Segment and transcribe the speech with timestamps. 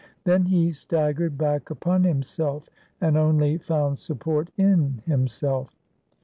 [0.23, 2.67] Then he staggered back upon himself,
[3.01, 5.75] and only found support in himself.